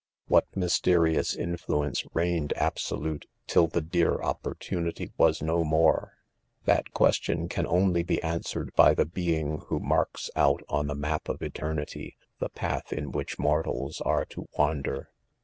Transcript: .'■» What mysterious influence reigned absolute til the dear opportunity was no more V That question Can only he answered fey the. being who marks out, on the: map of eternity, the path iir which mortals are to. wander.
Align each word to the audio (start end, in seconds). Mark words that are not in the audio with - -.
.'■» 0.01 0.03
What 0.29 0.47
mysterious 0.55 1.35
influence 1.35 2.03
reigned 2.15 2.53
absolute 2.55 3.27
til 3.45 3.67
the 3.67 3.81
dear 3.81 4.19
opportunity 4.19 5.11
was 5.15 5.43
no 5.43 5.63
more 5.63 6.13
V 6.65 6.71
That 6.71 6.91
question 6.91 7.47
Can 7.47 7.67
only 7.67 8.03
he 8.09 8.19
answered 8.23 8.71
fey 8.75 8.95
the. 8.95 9.05
being 9.05 9.59
who 9.67 9.79
marks 9.79 10.31
out, 10.35 10.63
on 10.67 10.87
the: 10.87 10.95
map 10.95 11.29
of 11.29 11.43
eternity, 11.43 12.17
the 12.39 12.49
path 12.49 12.87
iir 12.89 13.11
which 13.11 13.37
mortals 13.37 14.01
are 14.03 14.25
to. 14.25 14.47
wander. 14.57 15.11